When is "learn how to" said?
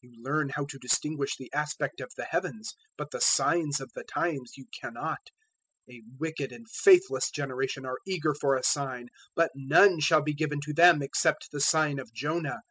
0.20-0.78